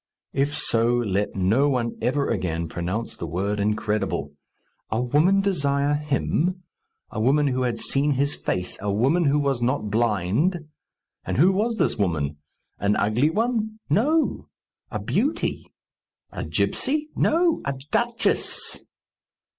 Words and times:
If 0.33 0.57
so, 0.57 0.95
let 0.95 1.35
no 1.35 1.69
one 1.69 1.95
ever 2.01 2.27
again 2.31 2.67
pronounce 2.67 3.15
the 3.15 3.27
word 3.27 3.59
incredible! 3.59 4.33
A 4.89 4.99
woman 4.99 5.41
desire 5.41 5.93
him! 5.93 6.63
A 7.11 7.21
woman 7.21 7.45
who 7.49 7.61
had 7.61 7.77
seen 7.77 8.13
his 8.13 8.33
face! 8.33 8.79
A 8.81 8.91
woman 8.91 9.25
who 9.25 9.37
was 9.37 9.61
not 9.61 9.91
blind! 9.91 10.67
And 11.23 11.37
who 11.37 11.51
was 11.51 11.75
this 11.77 11.99
woman? 11.99 12.37
An 12.79 12.95
ugly 12.95 13.29
one? 13.29 13.77
No; 13.91 14.47
a 14.89 14.97
beauty. 14.97 15.71
A 16.31 16.43
gipsy? 16.45 17.09
No; 17.15 17.61
a 17.63 17.75
duchess! 17.91 18.83